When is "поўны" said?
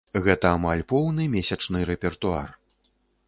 0.93-1.27